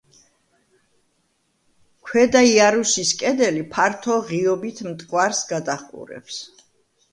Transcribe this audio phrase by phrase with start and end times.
[2.05, 6.43] ქვედა იარუსის კედელი ფართო ღიობით მტკვარს გადაჰყურებს.